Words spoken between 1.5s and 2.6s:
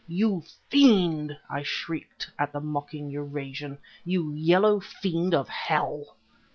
shrieked at the